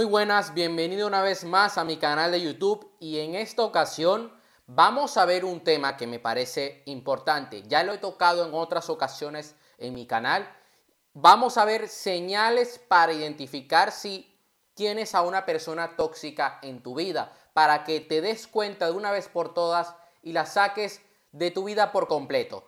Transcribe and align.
Muy 0.00 0.06
buenas, 0.06 0.54
bienvenido 0.54 1.06
una 1.06 1.20
vez 1.20 1.44
más 1.44 1.76
a 1.76 1.84
mi 1.84 1.98
canal 1.98 2.32
de 2.32 2.40
YouTube 2.40 2.90
y 3.00 3.18
en 3.18 3.34
esta 3.34 3.62
ocasión 3.62 4.32
vamos 4.66 5.18
a 5.18 5.26
ver 5.26 5.44
un 5.44 5.62
tema 5.62 5.98
que 5.98 6.06
me 6.06 6.18
parece 6.18 6.82
importante. 6.86 7.64
Ya 7.68 7.82
lo 7.82 7.92
he 7.92 7.98
tocado 7.98 8.46
en 8.46 8.54
otras 8.54 8.88
ocasiones 8.88 9.56
en 9.76 9.92
mi 9.92 10.06
canal. 10.06 10.50
Vamos 11.12 11.58
a 11.58 11.66
ver 11.66 11.86
señales 11.86 12.78
para 12.88 13.12
identificar 13.12 13.92
si 13.92 14.40
tienes 14.72 15.14
a 15.14 15.20
una 15.20 15.44
persona 15.44 15.96
tóxica 15.96 16.60
en 16.62 16.82
tu 16.82 16.94
vida, 16.94 17.34
para 17.52 17.84
que 17.84 18.00
te 18.00 18.22
des 18.22 18.46
cuenta 18.46 18.86
de 18.86 18.92
una 18.92 19.10
vez 19.10 19.28
por 19.28 19.52
todas 19.52 19.94
y 20.22 20.32
la 20.32 20.46
saques 20.46 21.02
de 21.32 21.50
tu 21.50 21.64
vida 21.64 21.92
por 21.92 22.08
completo. 22.08 22.66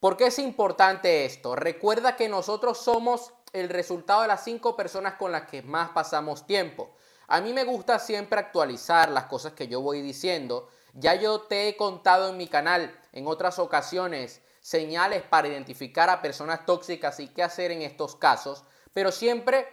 ¿Por 0.00 0.16
qué 0.16 0.28
es 0.28 0.38
importante 0.38 1.26
esto? 1.26 1.54
Recuerda 1.54 2.16
que 2.16 2.30
nosotros 2.30 2.78
somos 2.78 3.34
el 3.52 3.68
resultado 3.68 4.22
de 4.22 4.28
las 4.28 4.42
cinco 4.42 4.74
personas 4.74 5.14
con 5.14 5.30
las 5.30 5.42
que 5.42 5.60
más 5.60 5.90
pasamos 5.90 6.46
tiempo. 6.46 6.90
A 7.28 7.42
mí 7.42 7.52
me 7.52 7.64
gusta 7.64 7.98
siempre 7.98 8.40
actualizar 8.40 9.10
las 9.10 9.26
cosas 9.26 9.52
que 9.52 9.68
yo 9.68 9.82
voy 9.82 10.00
diciendo. 10.00 10.70
Ya 10.94 11.16
yo 11.16 11.42
te 11.42 11.68
he 11.68 11.76
contado 11.76 12.30
en 12.30 12.38
mi 12.38 12.48
canal 12.48 12.98
en 13.12 13.26
otras 13.26 13.58
ocasiones 13.58 14.40
señales 14.62 15.22
para 15.22 15.48
identificar 15.48 16.08
a 16.08 16.22
personas 16.22 16.64
tóxicas 16.64 17.20
y 17.20 17.28
qué 17.28 17.42
hacer 17.42 17.70
en 17.70 17.82
estos 17.82 18.16
casos, 18.16 18.64
pero 18.94 19.12
siempre 19.12 19.68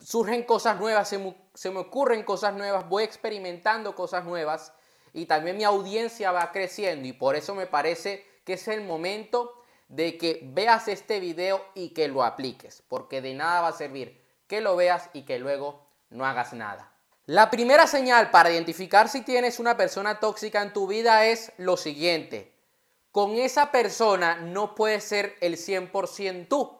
surgen 0.00 0.44
cosas 0.44 0.78
nuevas, 0.78 1.08
se 1.08 1.18
me, 1.18 1.36
se 1.54 1.70
me 1.70 1.80
ocurren 1.80 2.22
cosas 2.22 2.54
nuevas, 2.54 2.88
voy 2.88 3.02
experimentando 3.02 3.96
cosas 3.96 4.24
nuevas 4.24 4.72
y 5.12 5.26
también 5.26 5.56
mi 5.56 5.64
audiencia 5.64 6.30
va 6.30 6.52
creciendo 6.52 7.08
y 7.08 7.12
por 7.12 7.34
eso 7.34 7.54
me 7.54 7.66
parece 7.66 8.27
que 8.48 8.54
es 8.54 8.66
el 8.68 8.80
momento 8.80 9.60
de 9.88 10.16
que 10.16 10.40
veas 10.42 10.88
este 10.88 11.20
video 11.20 11.62
y 11.74 11.90
que 11.90 12.08
lo 12.08 12.24
apliques, 12.24 12.82
porque 12.88 13.20
de 13.20 13.34
nada 13.34 13.60
va 13.60 13.68
a 13.68 13.72
servir 13.72 14.24
que 14.46 14.62
lo 14.62 14.74
veas 14.74 15.10
y 15.12 15.24
que 15.24 15.38
luego 15.38 15.86
no 16.08 16.24
hagas 16.24 16.54
nada. 16.54 16.90
La 17.26 17.50
primera 17.50 17.86
señal 17.86 18.30
para 18.30 18.50
identificar 18.50 19.10
si 19.10 19.20
tienes 19.20 19.58
una 19.58 19.76
persona 19.76 20.18
tóxica 20.18 20.62
en 20.62 20.72
tu 20.72 20.86
vida 20.86 21.26
es 21.26 21.52
lo 21.58 21.76
siguiente. 21.76 22.54
Con 23.12 23.32
esa 23.32 23.70
persona 23.70 24.36
no 24.36 24.74
puedes 24.74 25.04
ser 25.04 25.36
el 25.42 25.58
100% 25.58 26.48
tú. 26.48 26.72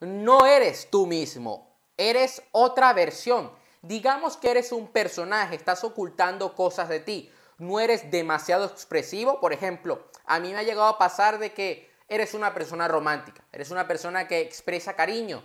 No 0.00 0.44
eres 0.44 0.90
tú 0.90 1.06
mismo. 1.06 1.78
Eres 1.96 2.42
otra 2.52 2.92
versión. 2.92 3.50
Digamos 3.80 4.36
que 4.36 4.50
eres 4.50 4.70
un 4.70 4.88
personaje, 4.88 5.56
estás 5.56 5.82
ocultando 5.82 6.54
cosas 6.54 6.90
de 6.90 7.00
ti. 7.00 7.32
No 7.58 7.80
eres 7.80 8.10
demasiado 8.10 8.66
expresivo. 8.66 9.40
Por 9.40 9.52
ejemplo, 9.52 10.06
a 10.24 10.38
mí 10.40 10.52
me 10.52 10.58
ha 10.58 10.62
llegado 10.62 10.88
a 10.88 10.98
pasar 10.98 11.38
de 11.38 11.52
que 11.52 11.90
eres 12.08 12.34
una 12.34 12.54
persona 12.54 12.88
romántica, 12.88 13.44
eres 13.52 13.70
una 13.70 13.86
persona 13.86 14.28
que 14.28 14.40
expresa 14.40 14.94
cariño. 14.94 15.42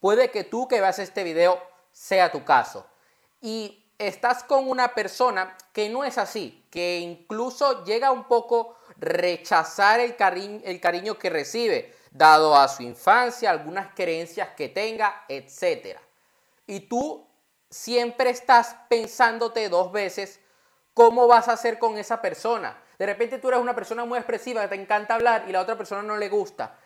Puede 0.00 0.30
que 0.30 0.44
tú 0.44 0.68
que 0.68 0.80
veas 0.80 0.98
este 0.98 1.24
video 1.24 1.60
sea 1.92 2.32
tu 2.32 2.44
caso. 2.44 2.86
Y 3.40 3.84
estás 3.98 4.44
con 4.44 4.68
una 4.68 4.94
persona 4.94 5.56
que 5.72 5.88
no 5.88 6.04
es 6.04 6.18
así, 6.18 6.66
que 6.70 6.98
incluso 6.98 7.84
llega 7.84 8.10
un 8.10 8.24
poco 8.24 8.76
rechazar 8.96 10.00
el, 10.00 10.16
cariño, 10.16 10.60
el 10.64 10.80
cariño 10.80 11.18
que 11.18 11.30
recibe, 11.30 11.94
dado 12.10 12.56
a 12.56 12.68
su 12.68 12.82
infancia, 12.82 13.50
algunas 13.50 13.94
creencias 13.94 14.50
que 14.56 14.68
tenga, 14.68 15.24
etc. 15.28 15.98
Y 16.66 16.80
tú 16.80 17.26
siempre 17.68 18.30
estás 18.30 18.76
pensándote 18.88 19.68
dos 19.68 19.92
veces 19.92 20.40
cómo 21.00 21.26
vas 21.26 21.48
a 21.48 21.52
hacer 21.52 21.78
con 21.78 21.96
esa 21.96 22.20
persona. 22.20 22.76
De 22.98 23.06
repente 23.06 23.38
tú 23.38 23.48
eres 23.48 23.58
una 23.58 23.74
persona 23.74 24.04
muy 24.04 24.18
expresiva, 24.18 24.60
que 24.60 24.68
te 24.68 24.82
encanta 24.82 25.14
hablar 25.14 25.44
y 25.48 25.52
la 25.52 25.62
otra 25.62 25.74
persona 25.74 26.02
no 26.02 26.18
le 26.18 26.28
gusta. 26.28 26.76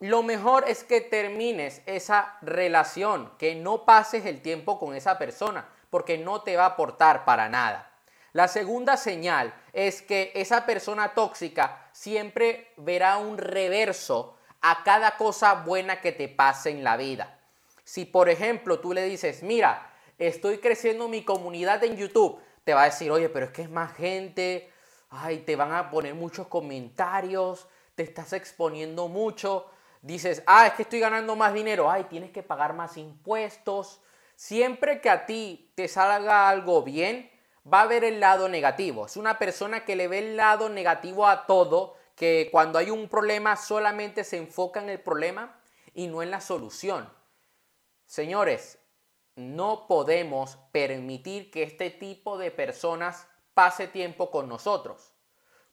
Lo 0.00 0.24
mejor 0.24 0.64
es 0.66 0.82
que 0.82 1.02
termines 1.02 1.82
esa 1.86 2.36
relación, 2.42 3.30
que 3.38 3.54
no 3.54 3.84
pases 3.84 4.26
el 4.26 4.42
tiempo 4.42 4.80
con 4.80 4.96
esa 4.96 5.18
persona, 5.18 5.68
porque 5.88 6.18
no 6.18 6.42
te 6.42 6.56
va 6.56 6.64
a 6.64 6.70
aportar 6.70 7.24
para 7.24 7.48
nada. 7.48 7.92
La 8.32 8.48
segunda 8.48 8.96
señal 8.96 9.54
es 9.72 10.02
que 10.02 10.32
esa 10.34 10.66
persona 10.66 11.14
tóxica 11.14 11.88
siempre 11.92 12.72
verá 12.76 13.18
un 13.18 13.38
reverso 13.38 14.36
a 14.62 14.82
cada 14.82 15.16
cosa 15.16 15.54
buena 15.54 16.00
que 16.00 16.10
te 16.10 16.28
pase 16.28 16.70
en 16.70 16.82
la 16.82 16.96
vida. 16.96 17.38
Si 17.84 18.04
por 18.04 18.28
ejemplo 18.28 18.80
tú 18.80 18.92
le 18.92 19.04
dices, 19.04 19.44
mira, 19.44 19.92
estoy 20.18 20.58
creciendo 20.58 21.06
mi 21.06 21.22
comunidad 21.22 21.84
en 21.84 21.96
YouTube, 21.96 22.40
te 22.66 22.74
va 22.74 22.82
a 22.82 22.86
decir, 22.86 23.12
oye, 23.12 23.28
pero 23.28 23.46
es 23.46 23.52
que 23.52 23.62
es 23.62 23.70
más 23.70 23.94
gente, 23.94 24.68
ay, 25.08 25.38
te 25.38 25.54
van 25.54 25.72
a 25.72 25.88
poner 25.88 26.16
muchos 26.16 26.48
comentarios, 26.48 27.68
te 27.94 28.02
estás 28.02 28.32
exponiendo 28.32 29.06
mucho, 29.06 29.70
dices, 30.02 30.42
ah, 30.48 30.66
es 30.66 30.72
que 30.72 30.82
estoy 30.82 30.98
ganando 30.98 31.36
más 31.36 31.54
dinero, 31.54 31.88
ay, 31.88 32.06
tienes 32.10 32.32
que 32.32 32.42
pagar 32.42 32.74
más 32.74 32.96
impuestos. 32.96 34.00
Siempre 34.34 35.00
que 35.00 35.08
a 35.08 35.26
ti 35.26 35.70
te 35.76 35.86
salga 35.86 36.48
algo 36.48 36.82
bien, 36.82 37.30
va 37.72 37.78
a 37.78 37.82
haber 37.82 38.02
el 38.02 38.18
lado 38.18 38.48
negativo. 38.48 39.06
Es 39.06 39.16
una 39.16 39.38
persona 39.38 39.84
que 39.84 39.94
le 39.94 40.08
ve 40.08 40.18
el 40.18 40.36
lado 40.36 40.68
negativo 40.68 41.28
a 41.28 41.46
todo, 41.46 41.94
que 42.16 42.48
cuando 42.50 42.80
hay 42.80 42.90
un 42.90 43.08
problema 43.08 43.54
solamente 43.54 44.24
se 44.24 44.38
enfoca 44.38 44.82
en 44.82 44.90
el 44.90 44.98
problema 44.98 45.56
y 45.94 46.08
no 46.08 46.20
en 46.20 46.32
la 46.32 46.40
solución. 46.40 47.08
Señores, 48.06 48.80
no 49.36 49.86
podemos 49.86 50.56
permitir 50.72 51.50
que 51.50 51.62
este 51.62 51.90
tipo 51.90 52.38
de 52.38 52.50
personas 52.50 53.28
pase 53.54 53.86
tiempo 53.86 54.30
con 54.30 54.48
nosotros. 54.48 55.12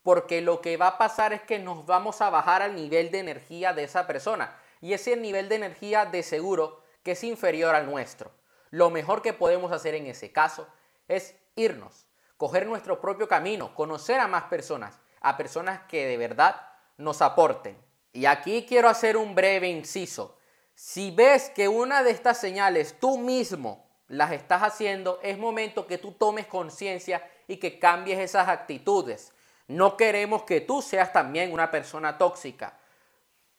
Porque 0.02 0.42
lo 0.42 0.60
que 0.60 0.76
va 0.76 0.88
a 0.88 0.98
pasar 0.98 1.32
es 1.32 1.42
que 1.42 1.58
nos 1.58 1.86
vamos 1.86 2.20
a 2.20 2.28
bajar 2.28 2.60
al 2.60 2.74
nivel 2.74 3.10
de 3.10 3.20
energía 3.20 3.72
de 3.72 3.84
esa 3.84 4.06
persona. 4.06 4.54
Y 4.82 4.92
ese 4.92 5.16
nivel 5.16 5.48
de 5.48 5.56
energía 5.56 6.04
de 6.04 6.22
seguro 6.22 6.82
que 7.02 7.12
es 7.12 7.24
inferior 7.24 7.74
al 7.74 7.86
nuestro. 7.86 8.30
Lo 8.70 8.90
mejor 8.90 9.22
que 9.22 9.32
podemos 9.32 9.72
hacer 9.72 9.94
en 9.94 10.06
ese 10.06 10.30
caso 10.30 10.66
es 11.08 11.36
irnos, 11.56 12.06
coger 12.36 12.66
nuestro 12.66 13.00
propio 13.00 13.28
camino, 13.28 13.74
conocer 13.74 14.20
a 14.20 14.28
más 14.28 14.44
personas, 14.44 15.00
a 15.20 15.36
personas 15.36 15.82
que 15.88 16.06
de 16.06 16.16
verdad 16.18 16.60
nos 16.98 17.22
aporten. 17.22 17.78
Y 18.12 18.26
aquí 18.26 18.66
quiero 18.68 18.88
hacer 18.88 19.16
un 19.16 19.34
breve 19.34 19.68
inciso. 19.68 20.38
Si 20.74 21.10
ves 21.10 21.50
que 21.50 21.68
una 21.68 22.02
de 22.02 22.10
estas 22.10 22.38
señales 22.38 22.98
tú 22.98 23.18
mismo 23.18 23.86
las 24.08 24.32
estás 24.32 24.62
haciendo, 24.62 25.20
es 25.22 25.38
momento 25.38 25.86
que 25.86 25.98
tú 25.98 26.12
tomes 26.12 26.46
conciencia 26.46 27.26
y 27.46 27.58
que 27.58 27.78
cambies 27.78 28.18
esas 28.18 28.48
actitudes. 28.48 29.32
No 29.66 29.96
queremos 29.96 30.42
que 30.42 30.60
tú 30.60 30.82
seas 30.82 31.12
también 31.12 31.52
una 31.52 31.70
persona 31.70 32.18
tóxica. 32.18 32.78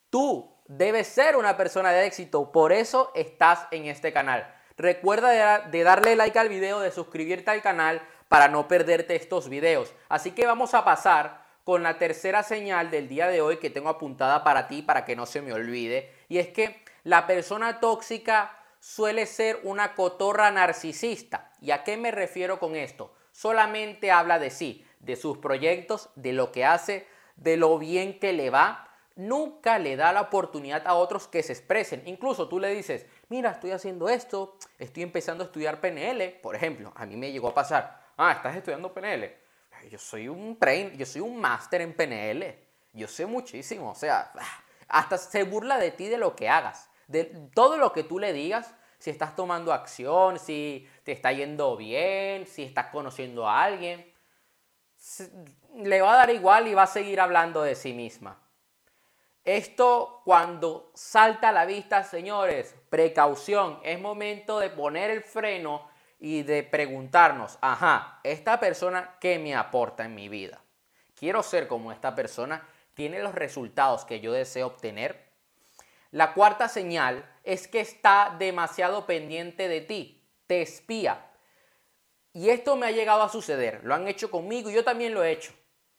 Tú 0.10 0.56
debes 0.68 1.08
ser 1.08 1.36
una 1.36 1.58
persona 1.58 1.92
de 1.92 2.06
éxito, 2.06 2.52
por 2.52 2.72
eso 2.72 3.12
estás 3.16 3.68
en 3.72 3.86
este 3.86 4.14
canal. 4.14 4.54
Recuerda 4.78 5.62
de, 5.68 5.84
darle 5.84 6.16
like 6.16 6.38
al 6.38 6.50
video, 6.50 6.80
de 6.80 6.92
suscribirte 6.92 7.50
al 7.50 7.62
canal 7.62 8.02
para 8.28 8.50
no 8.50 8.68
perderte 8.68 9.16
estos 9.16 9.50
videos. 9.50 9.94
Así 10.10 10.32
que 10.32 10.46
vamos 10.46 10.74
a 10.74 10.84
pasar 10.84 11.46
con 11.64 11.82
la 11.82 11.98
tercera 11.98 12.44
señal 12.44 12.92
del 12.92 13.08
día 13.08 13.28
de 13.28 13.42
hoy 13.42 13.58
que 13.58 13.70
tengo 13.70 13.90
apuntada 13.90 14.44
para 14.44 14.68
ti 14.68 14.82
para 14.82 15.06
que 15.06 15.16
no 15.16 15.26
se 15.26 15.42
me 15.42 15.54
olvide. 15.54 16.14
Y 16.28 16.38
es 16.38 16.50
que 16.50 16.85
la 17.06 17.26
persona 17.26 17.80
tóxica 17.80 18.60
suele 18.82 19.26
ser 19.26 19.62
una 19.64 19.96
cotorra 19.96 20.52
narcisista. 20.52 21.54
¿Y 21.62 21.72
a 21.72 21.86
qué 21.86 21.96
me 21.96 22.12
refiero 22.12 22.60
con 22.60 22.76
esto? 22.76 23.16
solamente 23.36 24.12
habla 24.12 24.40
de 24.40 24.50
sí, 24.50 24.86
de 25.00 25.18
sus 25.18 25.38
proyectos, 25.38 26.10
de 26.16 26.32
lo 26.32 26.54
que 26.54 26.64
hace, 26.64 27.06
de 27.36 27.58
lo 27.58 27.78
bien 27.78 28.18
que 28.18 28.32
le 28.32 28.50
va. 28.50 28.90
Nunca 29.16 29.78
le 29.78 29.98
da 29.98 30.14
la 30.14 30.22
oportunidad 30.22 30.88
a 30.88 30.96
otros 30.96 31.28
que 31.28 31.44
se 31.44 31.52
expresen. 31.52 32.02
Incluso 32.06 32.48
tú 32.48 32.60
le 32.60 32.70
dices, 32.70 33.06
mira, 33.28 33.52
estoy 33.52 33.72
haciendo 33.72 34.08
esto, 34.08 34.58
estoy 34.80 35.04
empezando 35.04 35.44
a 35.44 35.48
estudiar 35.48 35.82
PNL. 35.82 36.40
Por 36.42 36.56
ejemplo, 36.56 36.94
a 36.96 37.06
mí 37.06 37.18
me 37.18 37.32
llegó 37.32 37.50
a 37.50 37.54
pasar, 37.54 38.02
ah, 38.16 38.32
estás 38.32 38.56
estudiando 38.56 38.94
PNL. 38.94 39.36
Yo 39.90 40.00
soy 40.00 40.30
un 40.30 40.58
train, 40.58 40.98
yo 40.98 41.06
soy 41.06 41.22
un 41.22 41.40
máster 41.40 41.82
en 41.82 41.94
PNL. 41.94 42.58
Yo 42.94 43.08
sé 43.08 43.26
muchísimo. 43.26 43.92
O 43.92 43.96
sea, 43.96 44.32
hasta 44.88 45.18
se 45.18 45.44
burla 45.44 45.78
de 45.78 45.92
ti 45.92 46.08
de 46.08 46.18
lo 46.18 46.38
que 46.38 46.48
hagas. 46.48 46.90
De 47.08 47.26
todo 47.54 47.78
lo 47.78 47.92
que 47.92 48.04
tú 48.04 48.20
le 48.20 48.34
digas, 48.34 48.74
si 49.00 49.10
estás 49.10 49.36
tomando 49.36 49.74
acción, 49.74 50.40
si 50.40 50.88
te 51.04 51.12
está 51.12 51.32
yendo 51.32 51.78
bien, 51.78 52.48
si 52.48 52.64
estás 52.64 52.88
conociendo 52.88 53.48
a 53.48 53.64
alguien. 53.64 54.12
Le 55.76 56.02
va 56.02 56.14
a 56.14 56.18
dar 56.18 56.30
igual 56.32 56.68
y 56.68 56.74
va 56.74 56.84
a 56.84 56.88
seguir 56.88 57.20
hablando 57.20 57.62
de 57.62 57.76
sí 57.76 57.94
misma. 57.94 58.42
Esto 59.44 60.22
cuando 60.26 60.92
salta 60.96 61.50
a 61.50 61.52
la 61.52 61.66
vista, 61.66 62.04
señores, 62.04 62.76
precaución, 62.90 63.80
es 63.84 64.00
momento 64.00 64.58
de 64.58 64.72
poner 64.72 65.12
el 65.12 65.22
freno 65.22 65.88
y 66.20 66.42
de 66.42 66.64
preguntarnos, 66.64 67.60
ajá, 67.62 68.20
esta 68.24 68.60
persona, 68.60 69.18
¿qué 69.20 69.38
me 69.38 69.54
aporta 69.54 70.04
en 70.04 70.16
mi 70.16 70.30
vida? 70.30 70.64
¿Quiero 71.14 71.44
ser 71.44 71.68
como 71.68 71.92
esta 71.92 72.16
persona? 72.16 72.68
¿Tiene 72.96 73.20
los 73.20 73.36
resultados 73.36 74.04
que 74.06 74.20
yo 74.20 74.34
deseo 74.34 74.66
obtener? 74.66 75.25
La 76.16 76.34
cuarta 76.34 76.70
señal 76.70 77.30
es 77.44 77.68
que 77.68 77.82
está 77.82 78.34
demasiado 78.40 79.06
pendiente 79.06 79.68
de 79.68 79.82
ti, 79.82 80.26
te 80.48 80.62
espía. 80.62 81.30
Y 82.32 82.52
esto 82.52 82.78
me 82.78 82.86
ha 82.86 82.92
llegado 82.92 83.22
a 83.22 83.28
suceder, 83.28 83.82
lo 83.84 83.94
han 83.94 84.08
hecho 84.08 84.32
conmigo 84.32 84.70
y 84.70 84.76
yo 84.76 84.86
también 84.86 85.14
lo 85.14 85.26
he 85.26 85.34
hecho. 85.34 85.52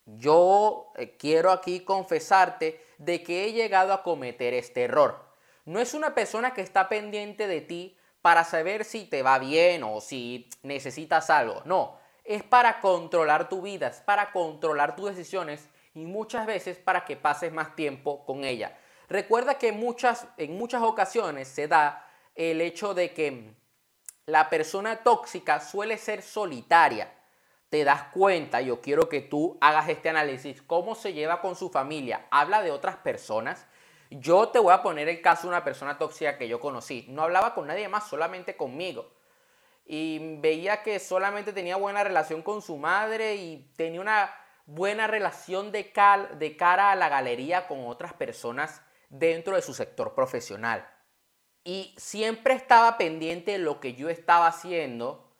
Yo 0.06 0.90
eh, 0.96 1.18
quiero 1.18 1.50
aquí 1.50 1.80
confesarte 1.80 2.82
de 2.96 3.22
que 3.22 3.44
he 3.44 3.52
llegado 3.52 3.92
a 3.92 4.02
cometer 4.02 4.54
este 4.54 4.84
error. 4.84 5.22
No 5.66 5.80
es 5.80 5.92
una 5.92 6.14
persona 6.14 6.54
que 6.54 6.62
está 6.62 6.88
pendiente 6.88 7.46
de 7.46 7.60
ti 7.60 7.98
para 8.22 8.44
saber 8.44 8.86
si 8.86 9.04
te 9.04 9.20
va 9.20 9.38
bien 9.38 9.82
o 9.82 10.00
si 10.00 10.48
necesitas 10.62 11.28
algo. 11.28 11.60
No, 11.66 11.98
es 12.24 12.42
para 12.42 12.80
controlar 12.80 13.50
tu 13.50 13.60
vida, 13.60 13.88
es 13.88 14.00
para 14.00 14.32
controlar 14.32 14.96
tus 14.96 15.10
decisiones 15.10 15.68
y 15.92 16.06
muchas 16.06 16.46
veces 16.46 16.78
para 16.78 17.04
que 17.04 17.16
pases 17.16 17.52
más 17.52 17.76
tiempo 17.76 18.24
con 18.24 18.44
ella. 18.44 18.78
Recuerda 19.08 19.58
que 19.58 19.72
muchas, 19.72 20.26
en 20.36 20.56
muchas 20.58 20.82
ocasiones 20.82 21.48
se 21.48 21.68
da 21.68 22.06
el 22.34 22.60
hecho 22.60 22.94
de 22.94 23.12
que 23.12 23.54
la 24.26 24.50
persona 24.50 24.96
tóxica 24.96 25.60
suele 25.60 25.96
ser 25.96 26.22
solitaria. 26.22 27.12
Te 27.68 27.84
das 27.84 28.04
cuenta, 28.12 28.60
yo 28.60 28.80
quiero 28.80 29.08
que 29.08 29.20
tú 29.20 29.58
hagas 29.60 29.88
este 29.88 30.08
análisis, 30.08 30.62
cómo 30.62 30.94
se 30.94 31.12
lleva 31.12 31.40
con 31.40 31.56
su 31.56 31.70
familia, 31.70 32.26
habla 32.30 32.62
de 32.62 32.70
otras 32.70 32.96
personas. 32.96 33.66
Yo 34.10 34.48
te 34.48 34.58
voy 34.58 34.72
a 34.72 34.82
poner 34.82 35.08
el 35.08 35.20
caso 35.20 35.42
de 35.42 35.48
una 35.48 35.64
persona 35.64 35.98
tóxica 35.98 36.38
que 36.38 36.48
yo 36.48 36.60
conocí. 36.60 37.06
No 37.08 37.22
hablaba 37.22 37.54
con 37.54 37.66
nadie 37.66 37.88
más, 37.88 38.08
solamente 38.08 38.56
conmigo. 38.56 39.10
Y 39.84 40.38
veía 40.38 40.82
que 40.82 40.98
solamente 40.98 41.52
tenía 41.52 41.76
buena 41.76 42.02
relación 42.02 42.42
con 42.42 42.62
su 42.62 42.76
madre 42.76 43.36
y 43.36 43.70
tenía 43.76 44.00
una 44.00 44.34
buena 44.66 45.06
relación 45.06 45.70
de, 45.70 45.92
de 46.38 46.56
cara 46.56 46.90
a 46.90 46.96
la 46.96 47.08
galería 47.08 47.68
con 47.68 47.86
otras 47.86 48.12
personas 48.12 48.82
dentro 49.08 49.56
de 49.56 49.62
su 49.62 49.74
sector 49.74 50.14
profesional. 50.14 50.88
Y 51.64 51.94
siempre 51.98 52.54
estaba 52.54 52.96
pendiente 52.96 53.52
de 53.52 53.58
lo 53.58 53.80
que 53.80 53.94
yo 53.94 54.08
estaba 54.08 54.46
haciendo 54.46 55.34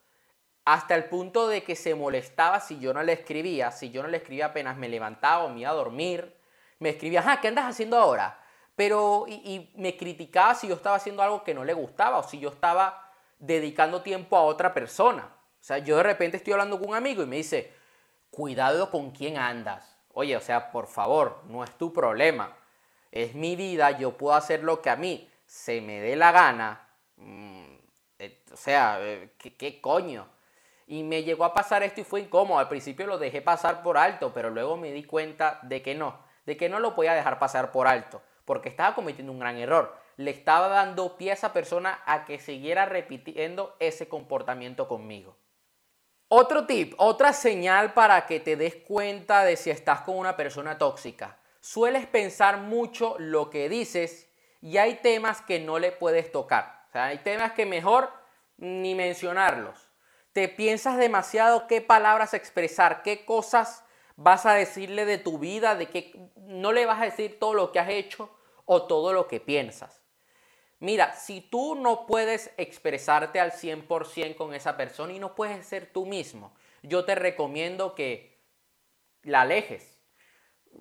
hasta 0.65 0.95
el 0.95 1.05
punto 1.05 1.47
de 1.47 1.63
que 1.63 1.75
se 1.75 1.95
molestaba 1.95 2.59
si 2.59 2.79
yo 2.79 2.93
no 2.93 3.01
le 3.01 3.13
escribía. 3.13 3.71
Si 3.71 3.91
yo 3.91 4.03
no 4.03 4.09
le 4.09 4.17
escribía 4.17 4.47
apenas 4.47 4.75
me 4.75 4.89
levantaba 4.89 5.45
o 5.45 5.49
me 5.49 5.61
iba 5.61 5.69
a 5.69 5.73
dormir, 5.73 6.35
me 6.79 6.89
escribía, 6.89 7.23
ah, 7.25 7.39
¿qué 7.39 7.47
andas 7.47 7.65
haciendo 7.65 7.97
ahora? 7.97 8.43
Pero, 8.75 9.25
y, 9.27 9.35
y 9.35 9.73
me 9.77 9.95
criticaba 9.95 10.53
si 10.53 10.67
yo 10.67 10.75
estaba 10.75 10.97
haciendo 10.97 11.23
algo 11.23 11.43
que 11.43 11.53
no 11.53 11.63
le 11.63 11.73
gustaba 11.73 12.17
o 12.17 12.23
si 12.23 12.39
yo 12.39 12.49
estaba 12.49 13.09
dedicando 13.39 14.01
tiempo 14.01 14.35
a 14.35 14.43
otra 14.43 14.73
persona. 14.73 15.33
O 15.59 15.63
sea, 15.63 15.77
yo 15.77 15.97
de 15.97 16.03
repente 16.03 16.37
estoy 16.37 16.53
hablando 16.53 16.77
con 16.77 16.89
un 16.89 16.95
amigo 16.95 17.23
y 17.23 17.25
me 17.25 17.37
dice, 17.37 17.73
cuidado 18.29 18.91
con 18.91 19.11
quién 19.11 19.37
andas. 19.37 19.97
Oye, 20.13 20.35
o 20.35 20.41
sea, 20.41 20.71
por 20.71 20.87
favor, 20.87 21.43
no 21.45 21.63
es 21.63 21.71
tu 21.77 21.93
problema 21.93 22.57
es 23.11 23.35
mi 23.35 23.55
vida, 23.55 23.97
yo 23.97 24.17
puedo 24.17 24.35
hacer 24.35 24.63
lo 24.63 24.81
que 24.81 24.89
a 24.89 24.95
mí 24.95 25.29
se 25.45 25.81
me 25.81 25.99
dé 25.99 26.15
la 26.15 26.31
gana. 26.31 26.87
Mm, 27.15 27.75
eh, 28.19 28.43
o 28.51 28.57
sea, 28.57 28.97
eh, 29.01 29.31
¿qué, 29.37 29.81
coño? 29.81 30.27
Y 30.87 31.03
me 31.03 31.23
llegó 31.23 31.45
a 31.45 31.53
pasar 31.53 31.83
esto 31.83 32.01
y 32.01 32.03
fue 32.03 32.21
incómodo. 32.21 32.59
Al 32.59 32.69
principio 32.69 33.07
lo 33.07 33.17
dejé 33.17 33.41
pasar 33.41 33.81
por 33.81 33.97
alto, 33.97 34.33
pero 34.33 34.49
luego 34.49 34.77
me 34.77 34.91
di 34.91 35.03
cuenta 35.03 35.59
de 35.63 35.81
que 35.81 35.95
no, 35.95 36.19
de 36.45 36.57
que 36.57 36.69
no 36.69 36.79
lo 36.79 36.95
podía 36.95 37.13
dejar 37.13 37.39
pasar 37.39 37.71
por 37.71 37.87
alto, 37.87 38.21
porque 38.45 38.69
estaba 38.69 38.95
cometiendo 38.95 39.31
un 39.31 39.39
gran 39.39 39.57
error. 39.57 39.97
Le 40.17 40.31
estaba 40.31 40.67
dando 40.67 41.17
pie 41.17 41.31
a 41.31 41.33
esa 41.33 41.53
persona 41.53 42.01
a 42.05 42.25
que 42.25 42.39
siguiera 42.39 42.85
repitiendo 42.85 43.75
ese 43.79 44.07
comportamiento 44.07 44.87
conmigo. 44.87 45.37
Otro 46.29 46.65
tip, 46.65 46.93
otra 46.97 47.31
señal 47.31 47.93
para 47.93 48.25
que 48.25 48.39
te 48.39 48.57
des 48.57 48.75
cuenta 48.75 49.43
de 49.43 49.55
si 49.55 49.69
estás 49.69 50.01
con 50.01 50.17
una 50.17 50.35
persona 50.35 50.77
tóxica 50.77 51.37
sueles 51.67 52.07
pensar 52.07 52.59
mucho 52.59 53.17
lo 53.19 53.49
que 53.49 53.67
dices 53.67 54.29
y 54.61 54.77
hay 54.77 54.95
temas 54.95 55.41
que 55.41 55.59
no 55.59 55.79
le 55.79 55.91
puedes 55.91 56.31
tocar. 56.31 56.85
O 56.87 56.91
sea, 56.93 57.07
hay 57.07 57.17
temas 57.17 57.51
que 57.51 57.65
mejor 57.65 58.09
ni 58.55 58.95
mencionarlos. 58.95 59.91
Te 60.31 60.47
piensas 60.47 60.97
demasiado 60.97 61.67
qué 61.67 61.81
palabras 61.81 62.33
expresar, 62.33 63.03
qué 63.03 63.25
cosas 63.25 63.83
vas 64.15 64.45
a 64.45 64.53
decirle 64.53 65.03
de 65.03 65.17
tu 65.17 65.39
vida, 65.39 65.75
de 65.75 65.87
que 65.89 66.29
no 66.37 66.71
le 66.71 66.85
vas 66.85 67.01
a 67.01 67.05
decir 67.05 67.37
todo 67.37 67.53
lo 67.53 67.73
que 67.73 67.79
has 67.79 67.89
hecho 67.89 68.33
o 68.63 68.83
todo 68.83 69.11
lo 69.11 69.27
que 69.27 69.41
piensas. 69.41 70.01
Mira, 70.79 71.15
si 71.15 71.41
tú 71.41 71.75
no 71.75 72.05
puedes 72.05 72.49
expresarte 72.55 73.41
al 73.41 73.51
100% 73.51 74.35
con 74.35 74.53
esa 74.53 74.77
persona 74.77 75.11
y 75.11 75.19
no 75.19 75.35
puedes 75.35 75.65
ser 75.65 75.91
tú 75.91 76.05
mismo, 76.05 76.53
yo 76.81 77.03
te 77.03 77.15
recomiendo 77.15 77.93
que 77.93 78.39
la 79.23 79.41
alejes 79.41 79.96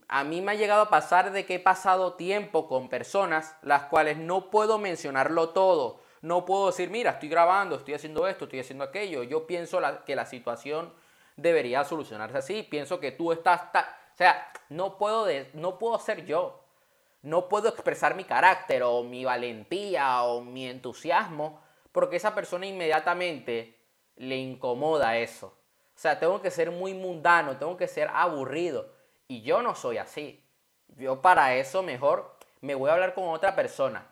a 0.08 0.25
mí 0.25 0.40
me 0.40 0.52
ha 0.52 0.54
llegado 0.54 0.82
a 0.82 0.90
pasar 0.90 1.32
de 1.32 1.44
que 1.46 1.56
he 1.56 1.60
pasado 1.60 2.14
tiempo 2.14 2.69
con 2.69 2.88
personas 2.88 3.56
las 3.62 3.84
cuales 3.84 4.19
no 4.19 4.50
puedo 4.50 4.78
mencionarlo 4.78 5.50
todo. 5.50 6.00
No 6.22 6.44
puedo 6.44 6.66
decir, 6.66 6.90
mira, 6.90 7.12
estoy 7.12 7.28
grabando, 7.28 7.76
estoy 7.76 7.94
haciendo 7.94 8.26
esto, 8.26 8.44
estoy 8.44 8.60
haciendo 8.60 8.84
aquello. 8.84 9.22
Yo 9.22 9.46
pienso 9.46 9.81
que 10.04 10.16
la 10.16 10.26
situación 10.26 10.93
debería 11.37 11.84
solucionarse 11.84 12.38
así. 12.38 12.62
Pienso 12.62 13.00
que 13.00 13.12
tú 13.12 13.32
estás... 13.32 13.62
o 13.75 14.16
sea, 14.16 14.50
no 14.69 14.98
puedo, 14.98 15.26
no 15.54 15.78
puedo 15.78 15.98
ser 15.98 16.25
yo. 16.25 16.64
No 17.22 17.48
puedo 17.48 17.69
expresar 17.69 18.14
mi 18.14 18.25
carácter 18.25 18.82
o 18.82 19.02
mi 19.02 19.25
valentía 19.25 20.22
o 20.22 20.40
mi 20.40 20.69
entusiasmo 20.69 21.60
porque 21.96 22.16
esa 22.16 22.34
persona 22.34 22.66
inmediatamente 22.66 23.75
le 24.16 24.37
incomoda 24.37 25.16
eso. 25.16 25.46
O 25.46 25.98
sea, 25.98 26.20
tengo 26.20 26.43
que 26.43 26.50
ser 26.50 26.70
muy 26.70 26.93
mundano, 26.93 27.56
tengo 27.56 27.78
que 27.78 27.88
ser 27.88 28.10
aburrido. 28.12 28.93
Y 29.28 29.43
yo 29.43 29.62
no 29.62 29.75
soy 29.75 29.99
así. 29.99 30.44
Yo 30.88 31.20
para 31.20 31.55
eso 31.55 31.82
mejor 31.82 32.37
me 32.61 32.75
voy 32.75 32.90
a 32.90 32.94
hablar 32.94 33.14
con 33.14 33.28
otra 33.28 33.55
persona. 33.55 34.06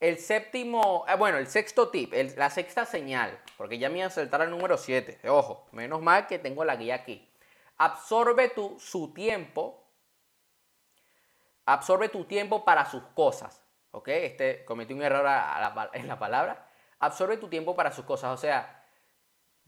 El 0.00 0.18
séptimo, 0.18 1.04
eh, 1.08 1.16
bueno, 1.16 1.38
el 1.38 1.46
sexto 1.46 1.90
tip, 1.90 2.14
la 2.36 2.48
sexta 2.48 2.86
señal, 2.86 3.38
porque 3.58 3.78
ya 3.78 3.90
me 3.90 3.98
iba 3.98 4.06
a 4.06 4.10
saltar 4.10 4.40
al 4.40 4.50
número 4.50 4.78
7. 4.78 5.28
Ojo, 5.28 5.68
menos 5.72 6.00
mal 6.00 6.26
que 6.26 6.38
tengo 6.38 6.64
la 6.64 6.76
guía 6.76 6.94
aquí. 6.94 7.30
Absorbe 7.76 8.48
tu, 8.48 8.78
su 8.80 9.12
tiempo. 9.12 9.84
Absorbe 11.66 12.08
tu 12.08 12.24
tiempo 12.24 12.64
para 12.64 12.86
sus 12.86 13.02
cosas. 13.14 13.62
¿Ok? 13.92 14.08
Este, 14.08 14.64
cometí 14.64 14.94
un 14.94 15.02
error 15.02 15.26
en 15.92 16.08
la 16.08 16.18
palabra. 16.18 16.66
Absorbe 16.98 17.36
tu 17.36 17.48
tiempo 17.48 17.76
para 17.76 17.92
sus 17.92 18.04
cosas. 18.04 18.32
O 18.32 18.36
sea, 18.36 18.79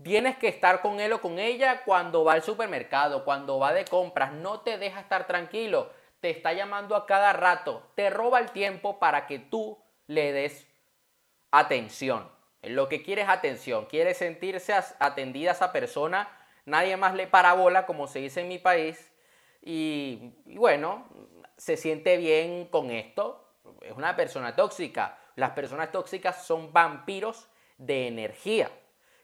Tienes 0.03 0.37
que 0.37 0.49
estar 0.49 0.81
con 0.81 1.01
él 1.01 1.13
o 1.13 1.21
con 1.21 1.39
ella 1.39 1.83
cuando 1.85 2.25
va 2.25 2.35
al 2.35 2.43
supermercado, 2.43 3.25
cuando 3.25 3.59
va 3.59 3.73
de 3.73 3.85
compras. 3.85 4.33
No 4.33 4.61
te 4.61 4.79
deja 4.79 5.01
estar 5.01 5.27
tranquilo. 5.27 5.91
Te 6.21 6.31
está 6.31 6.53
llamando 6.53 6.97
a 6.97 7.07
cada 7.07 7.33
rato. 7.33 7.91
Te 7.95 8.11
roba 8.11 8.39
el 8.41 8.51
tiempo 8.51 8.99
para 8.99 9.27
que 9.27 9.39
tú 9.39 9.79
le 10.07 10.33
des 10.33 10.67
atención. 11.51 12.31
Lo 12.63 12.89
que 12.89 13.03
quiere 13.03 13.23
es 13.23 13.29
atención. 13.29 13.87
Quiere 13.87 14.15
sentirse 14.15 14.73
atendida 14.99 15.51
a 15.51 15.55
esa 15.55 15.73
persona. 15.73 16.29
Nadie 16.65 16.97
más 16.97 17.15
le 17.15 17.27
parabola, 17.27 17.87
como 17.87 18.07
se 18.07 18.21
dice 18.21 18.41
en 18.41 18.49
mi 18.49 18.59
país. 18.59 19.13
Y, 19.63 20.33
y 20.47 20.57
bueno, 20.59 21.07
se 21.57 21.77
siente 21.77 22.17
bien 22.17 22.67
con 22.67 22.91
esto. 22.91 23.49
Es 23.81 23.93
una 23.93 24.17
persona 24.17 24.55
tóxica. 24.57 25.19
Las 25.37 25.51
personas 25.51 25.93
tóxicas 25.93 26.45
son 26.45 26.73
vampiros 26.73 27.49
de 27.79 28.07
energía. 28.07 28.71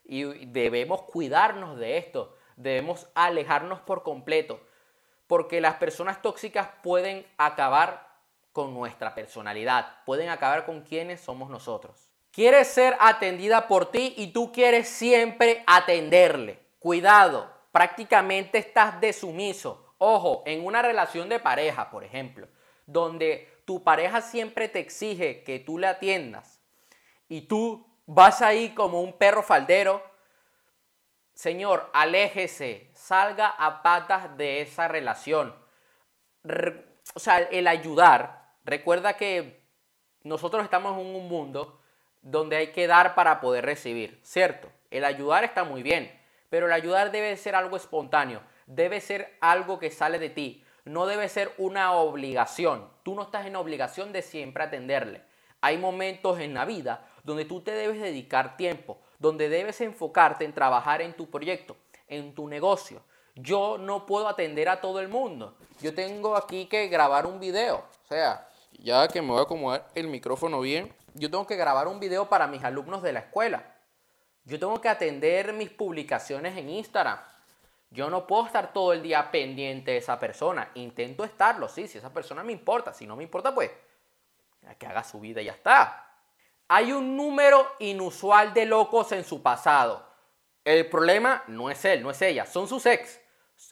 Y 0.08 0.46
debemos 0.46 1.02
cuidarnos 1.02 1.78
de 1.78 1.98
esto, 1.98 2.34
debemos 2.56 3.06
alejarnos 3.14 3.80
por 3.80 4.02
completo, 4.02 4.60
porque 5.28 5.60
las 5.60 5.74
personas 5.74 6.22
tóxicas 6.22 6.68
pueden 6.82 7.26
acabar 7.36 8.08
con 8.52 8.74
nuestra 8.74 9.14
personalidad, 9.14 10.02
pueden 10.04 10.30
acabar 10.30 10.64
con 10.64 10.80
quienes 10.80 11.20
somos 11.20 11.50
nosotros. 11.50 12.08
Quieres 12.32 12.68
ser 12.68 12.96
atendida 13.00 13.68
por 13.68 13.90
ti 13.90 14.14
y 14.16 14.28
tú 14.28 14.50
quieres 14.50 14.88
siempre 14.88 15.62
atenderle. 15.66 16.58
Cuidado, 16.78 17.52
prácticamente 17.70 18.58
estás 18.58 19.00
desumiso. 19.00 19.94
Ojo, 19.98 20.42
en 20.46 20.64
una 20.64 20.80
relación 20.80 21.28
de 21.28 21.40
pareja, 21.40 21.90
por 21.90 22.04
ejemplo, 22.04 22.48
donde 22.86 23.62
tu 23.64 23.82
pareja 23.82 24.22
siempre 24.22 24.68
te 24.68 24.78
exige 24.78 25.42
que 25.44 25.58
tú 25.58 25.78
le 25.78 25.88
atiendas 25.88 26.60
y 27.28 27.42
tú 27.42 27.87
vas 28.08 28.40
ahí 28.40 28.70
como 28.70 29.02
un 29.02 29.12
perro 29.12 29.42
faldero. 29.42 30.02
Señor, 31.34 31.90
aléjese, 31.92 32.90
salga 32.94 33.48
a 33.48 33.82
patas 33.82 34.36
de 34.36 34.62
esa 34.62 34.88
relación. 34.88 35.54
o 37.14 37.20
sea, 37.20 37.38
el 37.38 37.68
ayudar, 37.68 38.54
recuerda 38.64 39.16
que 39.16 39.62
nosotros 40.22 40.64
estamos 40.64 40.98
en 40.98 41.06
un 41.06 41.28
mundo 41.28 41.80
donde 42.22 42.56
hay 42.56 42.72
que 42.72 42.86
dar 42.86 43.14
para 43.14 43.40
poder 43.40 43.64
recibir, 43.64 44.18
¿cierto? 44.24 44.72
El 44.90 45.04
ayudar 45.04 45.44
está 45.44 45.62
muy 45.64 45.82
bien, 45.82 46.10
pero 46.48 46.66
el 46.66 46.72
ayudar 46.72 47.12
debe 47.12 47.36
ser 47.36 47.54
algo 47.54 47.76
espontáneo, 47.76 48.42
debe 48.66 49.00
ser 49.00 49.36
algo 49.40 49.78
que 49.78 49.90
sale 49.90 50.18
de 50.18 50.30
ti, 50.30 50.64
no 50.84 51.06
debe 51.06 51.28
ser 51.28 51.52
una 51.58 51.92
obligación. 51.92 52.90
Tú 53.02 53.14
no 53.14 53.22
estás 53.22 53.46
en 53.46 53.56
obligación 53.56 54.12
de 54.12 54.22
siempre 54.22 54.64
atenderle. 54.64 55.22
Hay 55.60 55.76
momentos 55.76 56.40
en 56.40 56.54
la 56.54 56.64
vida 56.64 57.06
donde 57.28 57.44
tú 57.44 57.60
te 57.60 57.72
debes 57.72 58.00
dedicar 58.00 58.56
tiempo, 58.56 58.96
donde 59.18 59.50
debes 59.50 59.82
enfocarte 59.82 60.46
en 60.46 60.54
trabajar 60.54 61.02
en 61.02 61.12
tu 61.12 61.28
proyecto, 61.28 61.76
en 62.08 62.34
tu 62.34 62.48
negocio. 62.48 63.02
Yo 63.34 63.76
no 63.76 64.06
puedo 64.06 64.28
atender 64.28 64.70
a 64.70 64.80
todo 64.80 64.98
el 64.98 65.08
mundo. 65.08 65.54
Yo 65.82 65.94
tengo 65.94 66.36
aquí 66.36 66.64
que 66.66 66.88
grabar 66.88 67.26
un 67.26 67.38
video. 67.38 67.76
O 67.76 68.08
sea, 68.08 68.48
ya 68.72 69.06
que 69.08 69.20
me 69.20 69.28
voy 69.28 69.40
a 69.40 69.42
acomodar 69.42 69.86
el 69.94 70.08
micrófono 70.08 70.60
bien, 70.60 70.90
yo 71.12 71.30
tengo 71.30 71.46
que 71.46 71.56
grabar 71.56 71.86
un 71.86 72.00
video 72.00 72.30
para 72.30 72.46
mis 72.46 72.64
alumnos 72.64 73.02
de 73.02 73.12
la 73.12 73.20
escuela. 73.20 73.74
Yo 74.44 74.58
tengo 74.58 74.80
que 74.80 74.88
atender 74.88 75.52
mis 75.52 75.68
publicaciones 75.68 76.56
en 76.56 76.70
Instagram. 76.70 77.18
Yo 77.90 78.08
no 78.08 78.26
puedo 78.26 78.46
estar 78.46 78.72
todo 78.72 78.94
el 78.94 79.02
día 79.02 79.30
pendiente 79.30 79.90
de 79.90 79.98
esa 79.98 80.18
persona. 80.18 80.70
Intento 80.74 81.24
estarlo, 81.24 81.68
sí, 81.68 81.88
si 81.88 81.98
esa 81.98 82.10
persona 82.10 82.42
me 82.42 82.52
importa. 82.52 82.94
Si 82.94 83.06
no 83.06 83.16
me 83.16 83.22
importa, 83.22 83.54
pues 83.54 83.70
que 84.78 84.86
haga 84.86 85.04
su 85.04 85.20
vida 85.20 85.42
y 85.42 85.44
ya 85.44 85.52
está. 85.52 86.07
Hay 86.70 86.92
un 86.92 87.16
número 87.16 87.66
inusual 87.78 88.52
de 88.52 88.66
locos 88.66 89.12
en 89.12 89.24
su 89.24 89.42
pasado. 89.42 90.06
El 90.64 90.86
problema 90.90 91.42
no 91.46 91.70
es 91.70 91.82
él, 91.86 92.02
no 92.02 92.10
es 92.10 92.20
ella, 92.20 92.44
son 92.44 92.68
sus 92.68 92.84
ex, 92.84 93.18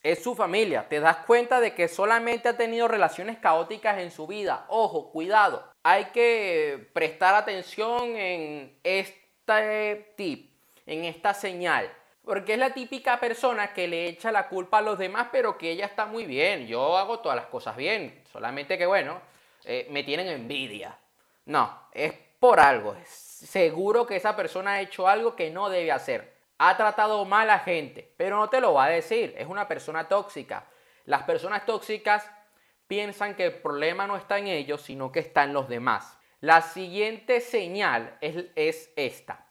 es 0.03 0.23
su 0.23 0.35
familia. 0.35 0.89
Te 0.89 0.99
das 1.01 1.19
cuenta 1.19 1.61
de 1.61 1.75
que 1.75 1.89
solamente 1.89 2.49
ha 2.49 2.57
tenido 2.57 2.89
relaciones 2.89 3.37
caóticas 3.39 3.99
en 3.99 4.11
su 4.11 4.27
vida. 4.27 4.65
Ojo, 4.69 5.11
cuidado. 5.11 5.63
Hay 5.83 6.07
que 6.07 6.89
prestar 6.95 7.35
atención 7.35 8.17
en 8.17 8.81
este 8.83 10.15
tip, 10.17 10.55
en 10.87 11.05
esta 11.05 11.35
señal. 11.35 11.93
Porque 12.25 12.55
es 12.55 12.59
la 12.59 12.73
típica 12.73 13.21
persona 13.21 13.75
que 13.75 13.87
le 13.87 14.07
echa 14.07 14.33
la 14.33 14.49
culpa 14.49 14.79
a 14.79 14.83
los 14.83 14.99
demás, 14.99 15.29
pero 15.31 15.59
que 15.59 15.71
ella 15.71 15.85
está 15.85 16.07
muy 16.07 16.25
bien. 16.25 16.67
Yo 16.67 16.97
hago 16.97 17.19
todas 17.19 17.37
las 17.37 17.47
cosas 17.47 17.77
bien. 17.77 18.25
Solamente 18.33 18.79
que, 18.79 18.87
bueno, 18.87 19.21
eh, 19.65 19.87
me 19.91 20.03
tienen 20.03 20.29
envidia. 20.29 20.99
No, 21.45 21.89
es 21.93 22.26
por 22.47 22.61
algo. 22.61 22.95
Seguro 23.05 24.07
que 24.07 24.15
esa 24.15 24.37
persona 24.37 24.75
ha 24.75 24.81
hecho 24.81 25.09
algo 25.09 25.35
que 25.35 25.51
no 25.51 25.69
debe 25.69 25.91
hacer 25.91 26.37
ha 26.59 26.77
tratado 26.77 27.25
mal 27.25 27.51
a 27.51 27.59
gente, 27.59 28.15
pero 28.17 28.37
no 28.37 28.49
te 28.49 28.61
lo 28.61 28.75
va 28.75 28.85
a 28.85 28.91
decir, 28.91 29.35
es 29.37 29.49
una 29.49 29.67
persona 29.67 30.07
tóxica. 30.07 30.65
Las 31.07 31.25
personas 31.25 31.67
tóxicas 31.67 32.31
piensan 32.87 33.35
que 33.35 33.47
el 33.47 33.55
problema 33.55 34.07
no 34.07 34.17
está 34.17 34.39
en 34.39 34.47
ellos, 34.47 34.81
sino 34.81 35.11
que 35.11 35.19
está 35.19 35.43
en 35.43 35.55
los 35.55 35.69
demás. 35.69 36.17
La 36.41 36.63
siguiente 36.63 37.41
señal 37.41 38.17
es, 38.21 38.45
es 38.55 38.93
esta. 38.95 39.49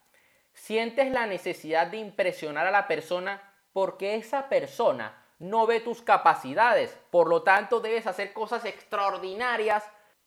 Sientes 0.53 1.11
la 1.11 1.27
necesidad 1.27 1.87
de 1.87 1.97
impresionar 1.97 2.65
a 2.65 2.71
la 2.71 2.87
persona 2.87 3.41
porque 3.73 4.15
esa 4.15 4.47
persona 4.47 5.21
no 5.37 5.67
ve 5.67 5.81
tus 5.81 6.01
capacidades, 6.01 6.97
por 7.11 7.27
lo 7.27 7.43
tanto 7.43 7.81
debes 7.81 8.07
hacer 8.07 8.31
cosas 8.31 8.63
extraordinarias 8.63 9.83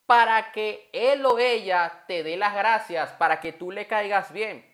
para 0.09 0.53
que 0.53 0.89
él 0.95 1.27
o 1.27 1.39
ella 1.39 2.05
te 2.07 2.23
dé 2.23 2.39
las 2.39 2.55
gracias, 2.55 3.11
para 3.13 3.41
que 3.41 3.53
tú 3.53 3.71
le 3.71 3.87
caigas 3.87 4.33
bien. 4.33 4.65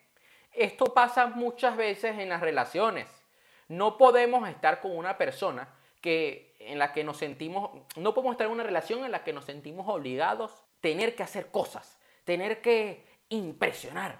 Esto 0.53 0.85
pasa 0.93 1.27
muchas 1.27 1.75
veces 1.75 2.17
en 2.19 2.29
las 2.29 2.39
relaciones. 2.39 3.09
No 3.67 3.97
podemos 3.97 4.47
estar 4.47 4.79
con 4.79 4.95
una 4.95 5.17
persona 5.17 5.67
que 5.99 6.55
en 6.61 6.79
la 6.79 6.93
que 6.93 7.03
nos 7.03 7.17
sentimos, 7.17 7.69
no 7.97 8.13
podemos 8.13 8.35
estar 8.35 8.47
en 8.47 8.53
una 8.53 8.63
relación 8.63 9.03
en 9.03 9.11
la 9.11 9.25
que 9.25 9.33
nos 9.33 9.43
sentimos 9.43 9.89
obligados 9.89 10.53
a 10.53 10.55
tener 10.79 11.17
que 11.17 11.23
hacer 11.23 11.47
cosas, 11.47 11.99
tener 12.23 12.61
que 12.61 13.05
impresionar. 13.27 14.19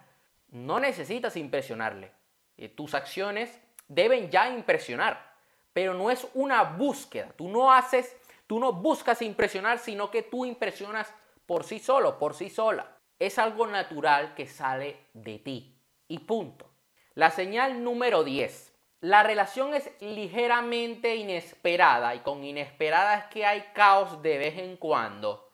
No 0.50 0.82
necesitas 0.82 1.38
impresionarle. 1.38 2.12
Eh, 2.58 2.68
tus 2.68 2.94
acciones 2.94 3.58
deben 3.88 4.30
ya 4.32 4.50
impresionar, 4.50 5.34
pero 5.72 5.94
no 5.94 6.12
es 6.12 6.28
una 6.34 6.64
búsqueda. 6.64 7.32
Tú 7.38 7.48
no 7.48 7.72
haces, 7.72 8.18
tú 8.48 8.60
no 8.60 8.74
buscas 8.74 9.22
impresionar, 9.22 9.80
sino 9.80 10.12
que 10.12 10.24
tú 10.24 10.46
impresionas 10.46 11.14
por 11.46 11.64
sí 11.64 11.80
solo, 11.80 12.20
por 12.20 12.34
sí 12.34 12.50
sola. 12.50 12.98
Es 13.20 13.40
algo 13.40 13.68
natural 13.68 14.36
que 14.36 14.48
sale 14.48 15.08
de 15.14 15.40
ti 15.40 15.80
y 16.08 16.20
punto. 16.20 16.70
La 17.14 17.32
señal 17.32 17.84
número 17.84 18.24
10. 18.24 18.74
La 19.02 19.24
relación 19.24 19.74
es 19.74 19.90
ligeramente 20.02 21.16
inesperada 21.16 22.16
y 22.16 22.20
con 22.20 22.44
inesperada 22.44 23.18
es 23.18 23.26
que 23.26 23.46
hay 23.46 23.62
caos 23.74 24.22
de 24.22 24.38
vez 24.38 24.58
en 24.58 24.78
cuando. 24.78 25.52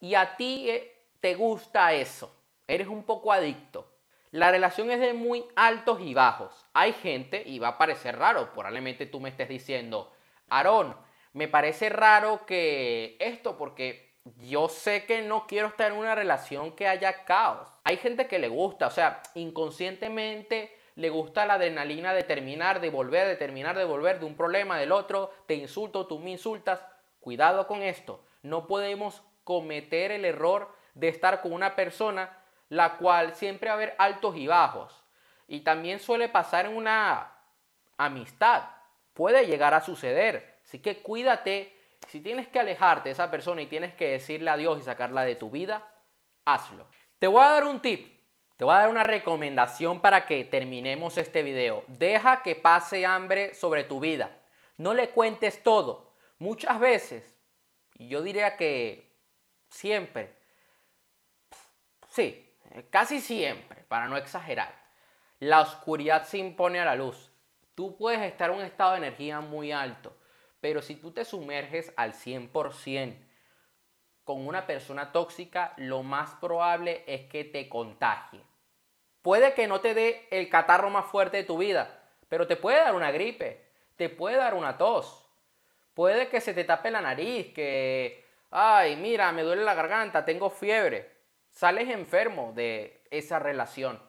Y 0.00 0.14
a 0.14 0.36
ti 0.36 0.70
eh, 0.70 1.06
te 1.20 1.34
gusta 1.34 1.92
eso. 1.92 2.34
Eres 2.66 2.88
un 2.88 3.04
poco 3.04 3.32
adicto. 3.32 3.92
La 4.30 4.50
relación 4.50 4.90
es 4.90 5.00
de 5.00 5.12
muy 5.12 5.44
altos 5.56 6.00
y 6.00 6.14
bajos. 6.14 6.64
Hay 6.72 6.94
gente, 6.94 7.42
y 7.44 7.58
va 7.58 7.68
a 7.68 7.78
parecer 7.78 8.18
raro, 8.18 8.52
probablemente 8.52 9.04
tú 9.04 9.20
me 9.20 9.28
estés 9.28 9.48
diciendo, 9.48 10.10
Aarón, 10.48 10.96
me 11.32 11.48
parece 11.48 11.88
raro 11.88 12.44
que 12.46 13.16
esto, 13.20 13.56
porque 13.56 14.12
yo 14.38 14.68
sé 14.68 15.04
que 15.06 15.22
no 15.22 15.46
quiero 15.46 15.68
estar 15.68 15.90
en 15.90 15.98
una 15.98 16.14
relación 16.14 16.72
que 16.72 16.86
haya 16.86 17.24
caos. 17.24 17.68
Hay 17.84 17.96
gente 17.96 18.28
que 18.28 18.38
le 18.38 18.48
gusta, 18.48 18.86
o 18.86 18.90
sea, 18.90 19.22
inconscientemente 19.34 20.76
le 20.94 21.08
gusta 21.08 21.46
la 21.46 21.54
adrenalina 21.54 22.12
de 22.12 22.22
terminar, 22.22 22.80
de 22.80 22.90
volver, 22.90 23.26
de 23.26 23.36
terminar, 23.36 23.76
de 23.76 23.84
volver 23.84 24.20
de 24.20 24.26
un 24.26 24.36
problema 24.36 24.78
del 24.78 24.92
otro, 24.92 25.32
te 25.46 25.54
insulto, 25.54 26.06
tú 26.06 26.18
me 26.18 26.30
insultas. 26.30 26.80
Cuidado 27.20 27.66
con 27.66 27.82
esto. 27.82 28.24
No 28.42 28.66
podemos 28.66 29.22
cometer 29.44 30.10
el 30.12 30.24
error 30.24 30.68
de 30.94 31.08
estar 31.08 31.40
con 31.40 31.52
una 31.52 31.74
persona 31.76 32.38
la 32.68 32.96
cual 32.96 33.34
siempre 33.34 33.68
va 33.68 33.74
a 33.74 33.76
haber 33.76 33.94
altos 33.98 34.36
y 34.36 34.46
bajos. 34.46 35.04
Y 35.46 35.60
también 35.60 36.00
suele 36.00 36.28
pasar 36.28 36.66
en 36.66 36.76
una 36.76 37.32
amistad. 37.98 38.64
Puede 39.12 39.46
llegar 39.46 39.74
a 39.74 39.82
suceder. 39.82 40.51
Así 40.64 40.78
que 40.78 41.02
cuídate 41.02 41.76
si 42.08 42.20
tienes 42.20 42.48
que 42.48 42.60
alejarte 42.60 43.08
de 43.08 43.12
esa 43.12 43.30
persona 43.30 43.62
y 43.62 43.66
tienes 43.66 43.94
que 43.94 44.10
decirle 44.10 44.50
adiós 44.50 44.80
y 44.80 44.82
sacarla 44.82 45.24
de 45.24 45.36
tu 45.36 45.50
vida, 45.50 45.88
hazlo. 46.44 46.86
Te 47.18 47.26
voy 47.26 47.42
a 47.42 47.50
dar 47.50 47.64
un 47.64 47.80
tip, 47.80 48.20
te 48.56 48.64
voy 48.64 48.74
a 48.74 48.78
dar 48.78 48.90
una 48.90 49.04
recomendación 49.04 50.00
para 50.00 50.26
que 50.26 50.44
terminemos 50.44 51.16
este 51.18 51.42
video. 51.42 51.84
Deja 51.86 52.42
que 52.42 52.54
pase 52.54 53.06
hambre 53.06 53.54
sobre 53.54 53.84
tu 53.84 54.00
vida. 54.00 54.30
No 54.76 54.94
le 54.94 55.10
cuentes 55.10 55.62
todo. 55.62 56.14
Muchas 56.38 56.78
veces, 56.80 57.38
y 57.94 58.08
yo 58.08 58.22
diría 58.22 58.56
que 58.56 59.16
siempre, 59.68 60.36
sí, 62.08 62.56
casi 62.90 63.20
siempre, 63.20 63.84
para 63.84 64.08
no 64.08 64.16
exagerar, 64.16 64.74
la 65.38 65.60
oscuridad 65.60 66.24
se 66.24 66.38
impone 66.38 66.80
a 66.80 66.84
la 66.84 66.96
luz. 66.96 67.30
Tú 67.74 67.96
puedes 67.96 68.20
estar 68.20 68.50
en 68.50 68.56
un 68.56 68.62
estado 68.64 68.92
de 68.92 68.98
energía 68.98 69.40
muy 69.40 69.72
alto 69.72 70.16
pero 70.62 70.80
si 70.80 70.94
tú 70.94 71.10
te 71.10 71.24
sumerges 71.24 71.92
al 71.96 72.14
100% 72.14 73.16
con 74.22 74.46
una 74.46 74.64
persona 74.64 75.10
tóxica, 75.10 75.74
lo 75.76 76.04
más 76.04 76.36
probable 76.36 77.02
es 77.08 77.22
que 77.22 77.42
te 77.42 77.68
contagie. 77.68 78.40
Puede 79.22 79.54
que 79.54 79.66
no 79.66 79.80
te 79.80 79.92
dé 79.92 80.28
el 80.30 80.48
catarro 80.48 80.88
más 80.88 81.06
fuerte 81.06 81.38
de 81.38 81.42
tu 81.42 81.58
vida, 81.58 82.04
pero 82.28 82.46
te 82.46 82.54
puede 82.54 82.78
dar 82.78 82.94
una 82.94 83.10
gripe, 83.10 83.66
te 83.96 84.08
puede 84.08 84.36
dar 84.36 84.54
una 84.54 84.78
tos. 84.78 85.26
Puede 85.94 86.28
que 86.28 86.40
se 86.40 86.54
te 86.54 86.62
tape 86.62 86.92
la 86.92 87.00
nariz, 87.00 87.52
que, 87.52 88.24
ay, 88.52 88.94
mira, 88.94 89.32
me 89.32 89.42
duele 89.42 89.64
la 89.64 89.74
garganta, 89.74 90.24
tengo 90.24 90.48
fiebre. 90.48 91.10
Sales 91.50 91.90
enfermo 91.90 92.52
de 92.54 93.02
esa 93.10 93.40
relación. 93.40 94.00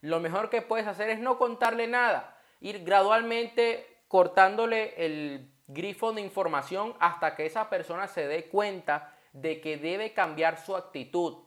Lo 0.00 0.18
mejor 0.18 0.50
que 0.50 0.60
puedes 0.60 0.88
hacer 0.88 1.08
es 1.10 1.20
no 1.20 1.38
contarle 1.38 1.86
nada, 1.86 2.36
ir 2.58 2.82
gradualmente 2.82 4.02
cortándole 4.08 4.92
el 4.96 5.53
grifo 5.66 6.12
de 6.12 6.20
información 6.20 6.94
hasta 7.00 7.34
que 7.34 7.46
esa 7.46 7.70
persona 7.70 8.06
se 8.06 8.26
dé 8.26 8.46
cuenta 8.46 9.14
de 9.32 9.60
que 9.60 9.76
debe 9.76 10.12
cambiar 10.12 10.58
su 10.58 10.76
actitud, 10.76 11.38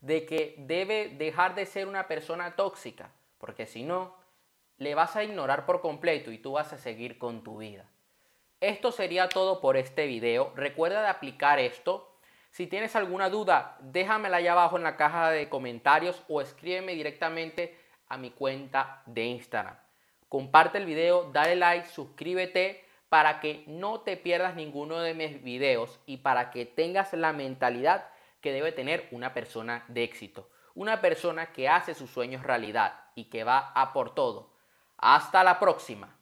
de 0.00 0.26
que 0.26 0.54
debe 0.58 1.08
dejar 1.08 1.54
de 1.54 1.66
ser 1.66 1.86
una 1.86 2.08
persona 2.08 2.56
tóxica, 2.56 3.12
porque 3.38 3.66
si 3.66 3.84
no, 3.84 4.16
le 4.78 4.94
vas 4.94 5.16
a 5.16 5.24
ignorar 5.24 5.64
por 5.64 5.80
completo 5.80 6.32
y 6.32 6.38
tú 6.38 6.52
vas 6.52 6.72
a 6.72 6.78
seguir 6.78 7.18
con 7.18 7.42
tu 7.44 7.58
vida. 7.58 7.88
Esto 8.60 8.92
sería 8.92 9.28
todo 9.28 9.60
por 9.60 9.76
este 9.76 10.06
video. 10.06 10.52
Recuerda 10.54 11.02
de 11.02 11.08
aplicar 11.08 11.58
esto. 11.58 12.16
Si 12.50 12.66
tienes 12.66 12.94
alguna 12.94 13.28
duda, 13.28 13.76
déjamela 13.80 14.36
allá 14.36 14.52
abajo 14.52 14.76
en 14.76 14.84
la 14.84 14.96
caja 14.96 15.30
de 15.30 15.48
comentarios 15.48 16.22
o 16.28 16.40
escríbeme 16.40 16.94
directamente 16.94 17.76
a 18.08 18.18
mi 18.18 18.30
cuenta 18.30 19.02
de 19.06 19.24
Instagram. 19.24 19.76
Comparte 20.28 20.78
el 20.78 20.86
video, 20.86 21.30
dale 21.32 21.56
like, 21.56 21.88
suscríbete 21.88 22.84
para 23.12 23.40
que 23.40 23.62
no 23.66 24.00
te 24.00 24.16
pierdas 24.16 24.54
ninguno 24.54 24.98
de 25.00 25.12
mis 25.12 25.42
videos 25.42 26.00
y 26.06 26.16
para 26.16 26.50
que 26.50 26.64
tengas 26.64 27.12
la 27.12 27.34
mentalidad 27.34 28.08
que 28.40 28.54
debe 28.54 28.72
tener 28.72 29.06
una 29.10 29.34
persona 29.34 29.84
de 29.88 30.02
éxito. 30.02 30.48
Una 30.74 31.02
persona 31.02 31.52
que 31.52 31.68
hace 31.68 31.94
sus 31.94 32.08
sueños 32.08 32.42
realidad 32.42 32.94
y 33.14 33.24
que 33.24 33.44
va 33.44 33.70
a 33.74 33.92
por 33.92 34.14
todo. 34.14 34.54
Hasta 34.96 35.44
la 35.44 35.60
próxima. 35.60 36.16